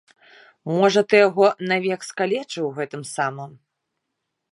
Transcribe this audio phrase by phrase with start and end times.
[0.75, 3.51] Можа, ты яго навек скалечыў гэтым самым.